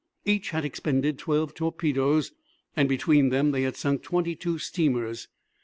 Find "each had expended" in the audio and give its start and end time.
0.25-1.19